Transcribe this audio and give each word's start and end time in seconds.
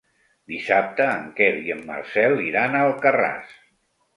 Dissabte 0.53 1.05
en 1.17 1.27
Quer 1.39 1.51
i 1.67 1.75
en 1.75 1.83
Marcel 1.91 2.35
iran 2.47 2.79
a 2.79 2.83
Alcarràs. 2.89 3.57